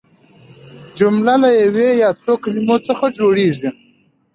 [0.97, 3.69] جمله له یوې یا څو کلیمو څخه جوړیږي.